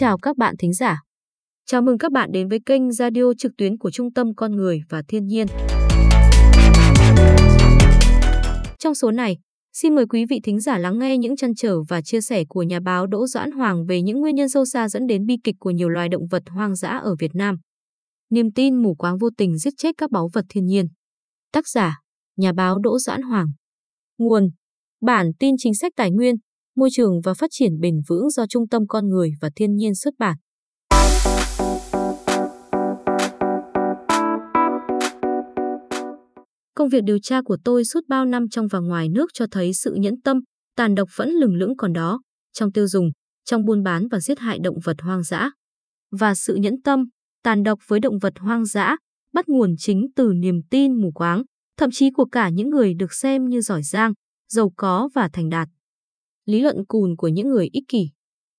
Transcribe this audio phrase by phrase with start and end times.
[0.00, 1.00] chào các bạn thính giả.
[1.66, 4.80] Chào mừng các bạn đến với kênh radio trực tuyến của Trung tâm Con Người
[4.88, 5.46] và Thiên nhiên.
[8.78, 9.36] Trong số này,
[9.72, 12.62] xin mời quý vị thính giả lắng nghe những chăn trở và chia sẻ của
[12.62, 15.54] nhà báo Đỗ Doãn Hoàng về những nguyên nhân sâu xa dẫn đến bi kịch
[15.58, 17.56] của nhiều loài động vật hoang dã ở Việt Nam.
[18.30, 20.86] Niềm tin mù quáng vô tình giết chết các báu vật thiên nhiên.
[21.52, 22.00] Tác giả,
[22.36, 23.46] nhà báo Đỗ Doãn Hoàng.
[24.18, 24.50] Nguồn,
[25.00, 26.34] bản tin chính sách tài nguyên,
[26.80, 29.94] môi trường và phát triển bền vững do Trung tâm Con Người và Thiên nhiên
[29.94, 30.36] xuất bản.
[36.74, 39.74] Công việc điều tra của tôi suốt bao năm trong và ngoài nước cho thấy
[39.74, 40.40] sự nhẫn tâm,
[40.76, 42.20] tàn độc vẫn lừng lững còn đó,
[42.52, 43.10] trong tiêu dùng,
[43.44, 45.50] trong buôn bán và giết hại động vật hoang dã.
[46.10, 47.04] Và sự nhẫn tâm,
[47.42, 48.96] tàn độc với động vật hoang dã
[49.34, 51.42] bắt nguồn chính từ niềm tin mù quáng,
[51.76, 54.12] thậm chí của cả những người được xem như giỏi giang,
[54.48, 55.68] giàu có và thành đạt
[56.50, 58.10] lý luận cùn của những người ích kỷ.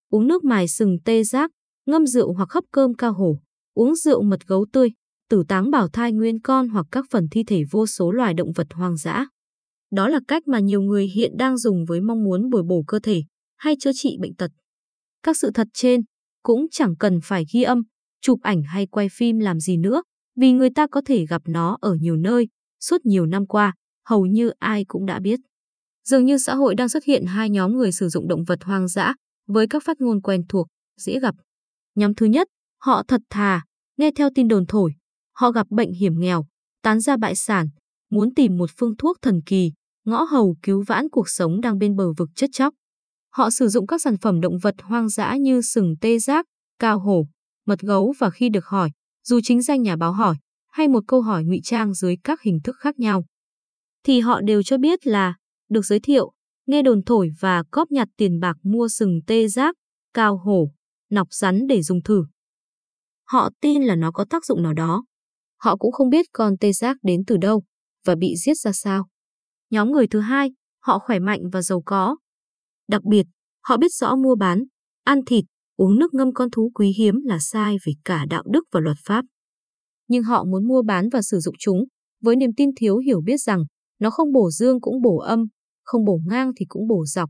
[0.10, 1.52] Uống nước mài sừng tê giác,
[1.86, 3.40] ngâm rượu hoặc hấp cơm cao hổ,
[3.74, 4.90] uống rượu mật gấu tươi,
[5.30, 8.52] tử táng bảo thai nguyên con hoặc các phần thi thể vô số loài động
[8.56, 9.26] vật hoang dã.
[9.92, 13.00] Đó là cách mà nhiều người hiện đang dùng với mong muốn bồi bổ cơ
[13.00, 13.24] thể
[13.58, 14.52] hay chữa trị bệnh tật.
[15.24, 16.02] Các sự thật trên
[16.44, 17.82] cũng chẳng cần phải ghi âm,
[18.22, 20.04] chụp ảnh hay quay phim làm gì nữa,
[20.36, 22.48] vì người ta có thể gặp nó ở nhiều nơi,
[22.80, 23.74] suốt nhiều năm qua,
[24.06, 25.40] hầu như ai cũng đã biết.
[26.04, 28.88] Dường như xã hội đang xuất hiện hai nhóm người sử dụng động vật hoang
[28.88, 29.14] dã
[29.48, 31.36] với các phát ngôn quen thuộc, dễ gặp.
[31.96, 32.48] Nhóm thứ nhất,
[32.82, 33.64] họ thật thà,
[33.98, 34.94] nghe theo tin đồn thổi.
[35.36, 36.46] Họ gặp bệnh hiểm nghèo,
[36.84, 37.70] tán ra bại sản,
[38.10, 39.72] muốn tìm một phương thuốc thần kỳ,
[40.06, 42.74] ngõ hầu cứu vãn cuộc sống đang bên bờ vực chất chóc.
[43.34, 46.46] Họ sử dụng các sản phẩm động vật hoang dã như sừng tê giác,
[46.80, 47.28] cao hổ,
[47.66, 48.92] mật gấu và khi được hỏi,
[49.28, 50.36] dù chính danh nhà báo hỏi
[50.72, 53.26] hay một câu hỏi ngụy trang dưới các hình thức khác nhau,
[54.04, 55.36] thì họ đều cho biết là
[55.72, 56.32] được giới thiệu,
[56.66, 59.76] nghe đồn thổi và cóp nhặt tiền bạc mua sừng tê giác,
[60.14, 60.72] cao hổ,
[61.10, 62.26] nọc rắn để dùng thử.
[63.28, 65.06] Họ tin là nó có tác dụng nào đó.
[65.58, 67.64] Họ cũng không biết con tê giác đến từ đâu
[68.06, 69.08] và bị giết ra sao.
[69.70, 72.18] Nhóm người thứ hai, họ khỏe mạnh và giàu có.
[72.88, 73.26] Đặc biệt,
[73.64, 74.64] họ biết rõ mua bán,
[75.04, 75.46] ăn thịt,
[75.76, 78.98] uống nước ngâm con thú quý hiếm là sai về cả đạo đức và luật
[79.06, 79.26] pháp.
[80.08, 81.84] Nhưng họ muốn mua bán và sử dụng chúng
[82.22, 83.64] với niềm tin thiếu hiểu biết rằng
[84.00, 85.46] nó không bổ dương cũng bổ âm,
[85.92, 87.30] không bổ ngang thì cũng bổ dọc.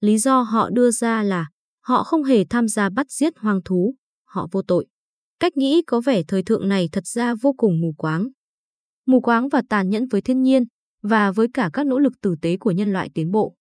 [0.00, 1.48] Lý do họ đưa ra là
[1.80, 4.86] họ không hề tham gia bắt giết hoang thú, họ vô tội.
[5.40, 8.28] Cách nghĩ có vẻ thời thượng này thật ra vô cùng mù quáng.
[9.06, 10.64] Mù quáng và tàn nhẫn với thiên nhiên
[11.02, 13.54] và với cả các nỗ lực tử tế của nhân loại tiến bộ.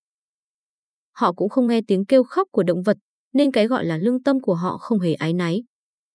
[1.12, 2.98] Họ cũng không nghe tiếng kêu khóc của động vật,
[3.34, 5.64] nên cái gọi là lương tâm của họ không hề ái náy.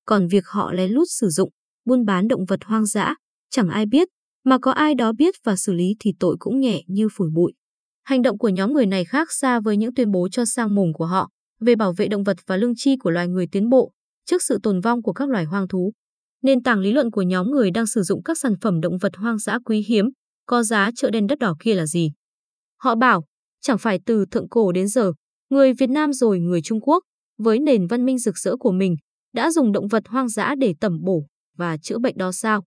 [0.05, 1.51] Còn việc họ lén lút sử dụng,
[1.85, 3.15] buôn bán động vật hoang dã,
[3.51, 4.09] chẳng ai biết,
[4.45, 7.53] mà có ai đó biết và xử lý thì tội cũng nhẹ như phủi bụi.
[8.09, 10.93] Hành động của nhóm người này khác xa với những tuyên bố cho sang mồm
[10.93, 11.29] của họ
[11.61, 13.93] về bảo vệ động vật và lương tri của loài người tiến bộ
[14.27, 15.93] trước sự tồn vong của các loài hoang thú.
[16.43, 19.17] Nền tảng lý luận của nhóm người đang sử dụng các sản phẩm động vật
[19.17, 20.09] hoang dã quý hiếm,
[20.47, 22.13] có giá chợ đen đất đỏ kia là gì?
[22.81, 23.25] Họ bảo,
[23.61, 25.13] chẳng phải từ thượng cổ đến giờ,
[25.51, 27.03] người Việt Nam rồi người Trung Quốc,
[27.39, 28.97] với nền văn minh rực rỡ của mình,
[29.35, 31.27] đã dùng động vật hoang dã để tẩm bổ
[31.57, 32.65] và chữa bệnh đó sao?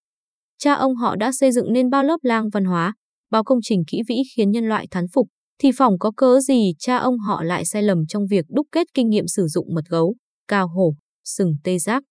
[0.58, 2.94] Cha ông họ đã xây dựng nên bao lớp lang văn hóa,
[3.31, 5.28] bao công trình kỹ vĩ khiến nhân loại thán phục,
[5.59, 8.88] thì phỏng có cớ gì cha ông họ lại sai lầm trong việc đúc kết
[8.94, 10.16] kinh nghiệm sử dụng mật gấu,
[10.47, 12.03] cao hổ, sừng tê giác.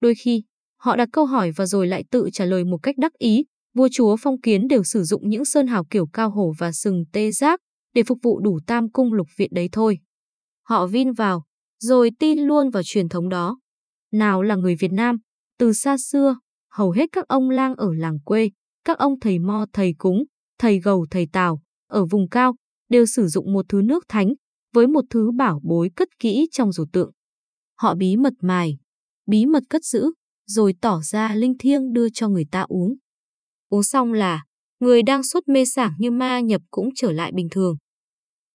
[0.00, 0.42] Đôi khi,
[0.80, 3.88] họ đặt câu hỏi và rồi lại tự trả lời một cách đắc ý, vua
[3.92, 7.30] chúa phong kiến đều sử dụng những sơn hào kiểu cao hổ và sừng tê
[7.30, 7.60] giác
[7.94, 9.98] để phục vụ đủ tam cung lục viện đấy thôi.
[10.68, 11.44] Họ vin vào,
[11.80, 13.58] rồi tin luôn vào truyền thống đó.
[14.12, 15.16] Nào là người Việt Nam,
[15.58, 16.36] từ xa xưa,
[16.70, 18.50] hầu hết các ông lang ở làng quê,
[18.84, 20.24] các ông thầy mo thầy cúng,
[20.58, 22.54] thầy gầu thầy tào, ở vùng cao,
[22.88, 24.34] đều sử dụng một thứ nước thánh
[24.74, 27.10] với một thứ bảo bối cất kỹ trong rổ tượng.
[27.78, 28.78] Họ bí mật mài,
[29.26, 30.12] bí mật cất giữ,
[30.46, 32.94] rồi tỏ ra linh thiêng đưa cho người ta uống.
[33.68, 34.44] Uống xong là,
[34.80, 37.76] người đang sốt mê sảng như ma nhập cũng trở lại bình thường.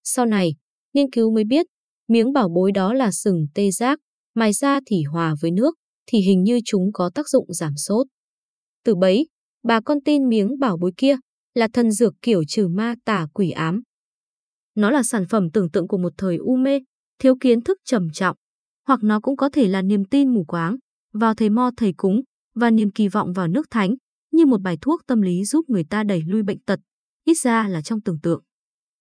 [0.03, 0.55] Sau này,
[0.93, 1.65] nghiên cứu mới biết,
[2.07, 3.99] miếng bảo bối đó là sừng tê giác,
[4.35, 5.75] mài ra thì hòa với nước,
[6.05, 8.07] thì hình như chúng có tác dụng giảm sốt.
[8.83, 9.27] Từ bấy,
[9.63, 11.15] bà con tin miếng bảo bối kia
[11.59, 13.81] là thần dược kiểu trừ ma tả quỷ ám.
[14.75, 16.79] Nó là sản phẩm tưởng tượng của một thời u mê,
[17.19, 18.35] thiếu kiến thức trầm trọng,
[18.87, 20.75] hoặc nó cũng có thể là niềm tin mù quáng
[21.13, 22.21] vào thầy mo thầy cúng
[22.55, 23.95] và niềm kỳ vọng vào nước thánh
[24.31, 26.79] như một bài thuốc tâm lý giúp người ta đẩy lui bệnh tật,
[27.25, 28.43] ít ra là trong tưởng tượng.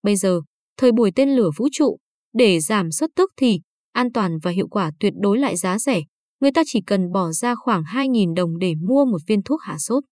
[0.03, 0.41] Bây giờ,
[0.77, 1.99] thời buổi tên lửa vũ trụ,
[2.33, 3.61] để giảm suất tức thì
[3.93, 6.03] an toàn và hiệu quả tuyệt đối lại giá rẻ,
[6.41, 9.77] người ta chỉ cần bỏ ra khoảng 2.000 đồng để mua một viên thuốc hạ
[9.79, 10.05] sốt.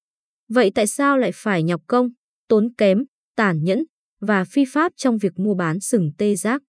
[0.49, 2.09] Vậy tại sao lại phải nhọc công,
[2.49, 3.05] tốn kém,
[3.37, 3.85] tàn nhẫn
[4.21, 6.63] và phi pháp trong việc mua bán sừng tê giác?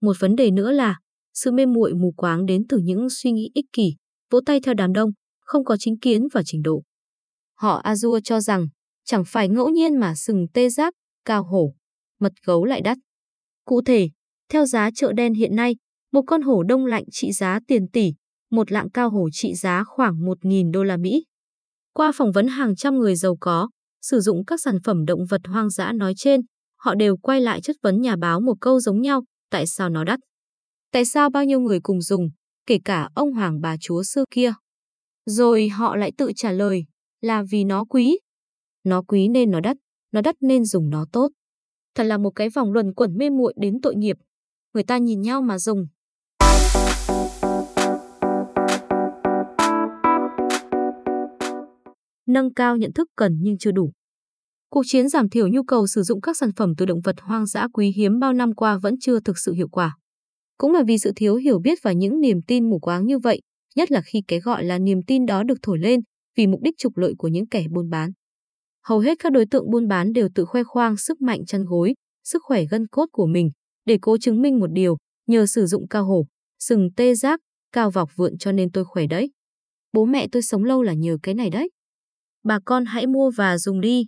[0.00, 0.96] Một vấn đề nữa là,
[1.36, 3.96] Sự mê muội mù quáng đến từ những suy nghĩ ích kỷ,
[4.30, 5.10] vỗ tay theo đám đông,
[5.40, 6.82] không có chính kiến và trình độ.
[7.54, 8.66] Họ Azure cho rằng,
[9.04, 11.74] chẳng phải ngẫu nhiên mà sừng tê giác, cao hổ,
[12.20, 12.98] mật gấu lại đắt.
[13.64, 14.08] Cụ thể,
[14.48, 15.76] theo giá chợ đen hiện nay,
[16.12, 18.12] một con hổ đông lạnh trị giá tiền tỷ,
[18.50, 21.24] một lạng cao hổ trị giá khoảng 1.000 đô la Mỹ.
[21.92, 23.68] Qua phỏng vấn hàng trăm người giàu có,
[24.08, 26.40] sử dụng các sản phẩm động vật hoang dã nói trên,
[26.76, 30.04] họ đều quay lại chất vấn nhà báo một câu giống nhau, tại sao nó
[30.04, 30.18] đắt?
[30.92, 32.28] Tại sao bao nhiêu người cùng dùng,
[32.66, 34.52] kể cả ông hoàng bà chúa xưa kia?
[35.26, 36.84] Rồi họ lại tự trả lời,
[37.20, 38.18] là vì nó quý.
[38.84, 39.76] Nó quý nên nó đắt,
[40.12, 41.28] nó đắt nên dùng nó tốt.
[41.94, 44.16] Thật là một cái vòng luẩn quẩn mê muội đến tội nghiệp.
[44.74, 45.86] Người ta nhìn nhau mà dùng.
[52.26, 53.92] Nâng cao nhận thức cần nhưng chưa đủ.
[54.70, 57.46] Cuộc chiến giảm thiểu nhu cầu sử dụng các sản phẩm từ động vật hoang
[57.46, 59.96] dã quý hiếm bao năm qua vẫn chưa thực sự hiệu quả.
[60.58, 63.40] Cũng là vì sự thiếu hiểu biết và những niềm tin mù quáng như vậy,
[63.76, 66.00] nhất là khi cái gọi là niềm tin đó được thổi lên
[66.36, 68.10] vì mục đích trục lợi của những kẻ buôn bán.
[68.84, 71.94] Hầu hết các đối tượng buôn bán đều tự khoe khoang sức mạnh chăn gối,
[72.24, 73.50] sức khỏe gân cốt của mình
[73.84, 74.96] để cố chứng minh một điều,
[75.26, 76.26] nhờ sử dụng cao hổ,
[76.58, 77.40] sừng tê giác,
[77.72, 79.30] cao vọc vượn cho nên tôi khỏe đấy.
[79.92, 81.70] Bố mẹ tôi sống lâu là nhờ cái này đấy.
[82.46, 84.06] Bà con hãy mua và dùng đi.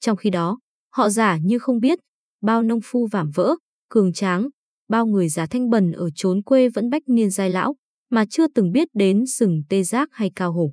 [0.00, 0.58] Trong khi đó,
[0.92, 1.98] họ giả như không biết,
[2.42, 3.54] bao nông phu vảm vỡ,
[3.88, 4.48] cường tráng,
[4.88, 7.74] bao người già thanh bần ở chốn quê vẫn bách niên giai lão,
[8.10, 10.72] mà chưa từng biết đến sừng tê giác hay cao hổ.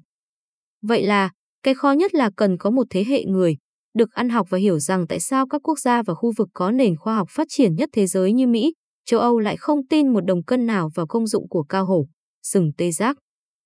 [0.82, 1.32] Vậy là,
[1.64, 3.58] cái khó nhất là cần có một thế hệ người,
[3.94, 6.72] được ăn học và hiểu rằng tại sao các quốc gia và khu vực có
[6.72, 8.74] nền khoa học phát triển nhất thế giới như Mỹ,
[9.06, 12.08] châu Âu lại không tin một đồng cân nào vào công dụng của cao hổ,
[12.44, 13.18] sừng tê giác.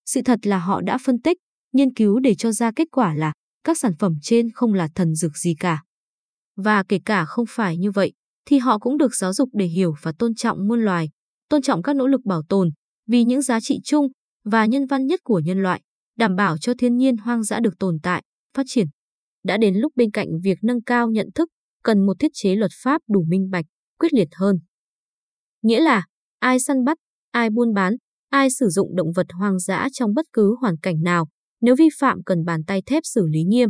[0.06, 1.38] Sự thật là họ đã phân tích,
[1.78, 3.34] nghiên cứu để cho ra kết quả là
[3.64, 5.84] các sản phẩm trên không là thần dược gì cả.
[6.56, 8.14] Và kể cả không phải như vậy,
[8.46, 11.10] thì họ cũng được giáo dục để hiểu và tôn trọng muôn loài,
[11.50, 12.70] tôn trọng các nỗ lực bảo tồn,
[13.08, 14.08] vì những giá trị chung
[14.46, 15.82] và nhân văn nhất của nhân loại,
[16.18, 18.24] đảm bảo cho thiên nhiên hoang dã được tồn tại,
[18.58, 18.88] phát triển.
[19.44, 21.50] Đã đến lúc bên cạnh việc nâng cao nhận thức,
[21.84, 23.66] cần một thiết chế luật pháp đủ minh bạch,
[24.00, 24.60] quyết liệt hơn.
[25.62, 26.06] Nghĩa là,
[26.40, 26.98] ai săn bắt,
[27.32, 27.96] ai buôn bán,
[28.30, 31.28] ai sử dụng động vật hoang dã trong bất cứ hoàn cảnh nào,
[31.62, 33.70] nếu vi phạm cần bàn tay thép xử lý nghiêm.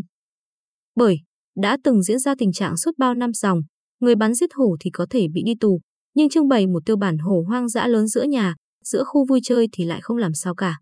[0.96, 1.18] Bởi,
[1.56, 3.62] đã từng diễn ra tình trạng suốt bao năm dòng,
[4.00, 5.80] người bắn giết hổ thì có thể bị đi tù,
[6.14, 9.40] nhưng trưng bày một tiêu bản hổ hoang dã lớn giữa nhà, giữa khu vui
[9.44, 10.78] chơi thì lại không làm sao cả.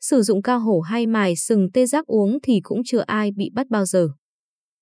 [0.00, 3.50] Sử dụng cao hổ hay mài sừng tê giác uống thì cũng chưa ai bị
[3.54, 4.08] bắt bao giờ.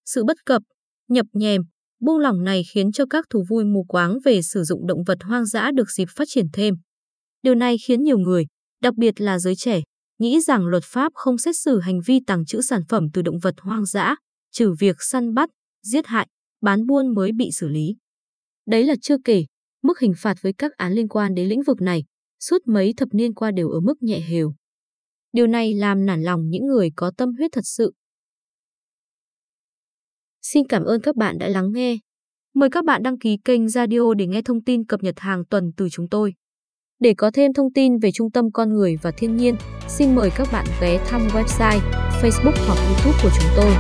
[0.04, 0.62] Sự bất cập,
[1.08, 1.62] nhập nhèm,
[2.00, 5.18] buông lỏng này khiến cho các thú vui mù quáng về sử dụng động vật
[5.22, 6.74] hoang dã được dịp phát triển thêm.
[7.42, 8.44] Điều này khiến nhiều người,
[8.82, 9.80] đặc biệt là giới trẻ,
[10.22, 13.38] nghĩ rằng luật pháp không xét xử hành vi tàng trữ sản phẩm từ động
[13.38, 14.16] vật hoang dã,
[14.50, 15.50] trừ việc săn bắt,
[15.82, 16.28] giết hại,
[16.60, 17.96] bán buôn mới bị xử lý.
[18.66, 19.44] Đấy là chưa kể,
[19.82, 22.04] mức hình phạt với các án liên quan đến lĩnh vực này
[22.40, 24.54] suốt mấy thập niên qua đều ở mức nhẹ hều.
[25.32, 27.92] Điều này làm nản lòng những người có tâm huyết thật sự.
[30.42, 31.98] Xin cảm ơn các bạn đã lắng nghe.
[32.54, 35.72] Mời các bạn đăng ký kênh Radio để nghe thông tin cập nhật hàng tuần
[35.76, 36.34] từ chúng tôi.
[37.02, 39.56] Để có thêm thông tin về Trung tâm Con Người và Thiên nhiên,
[39.88, 41.80] xin mời các bạn ghé thăm website,
[42.22, 43.72] Facebook hoặc YouTube của chúng tôi.